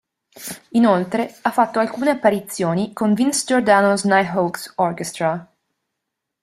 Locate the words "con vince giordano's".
2.91-4.03